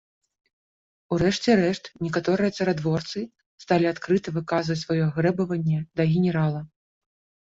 [1.15, 3.19] У рэшце рэшт, некаторыя царадворцы
[3.63, 6.63] сталі адкрыта выказваць сваё грэбаванне да генерала.